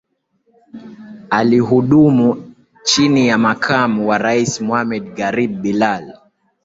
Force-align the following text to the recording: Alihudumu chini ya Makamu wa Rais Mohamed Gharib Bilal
Alihudumu 1.29 2.53
chini 2.83 3.27
ya 3.27 3.37
Makamu 3.37 4.07
wa 4.07 4.17
Rais 4.17 4.61
Mohamed 4.61 5.13
Gharib 5.15 5.61
Bilal 5.61 6.17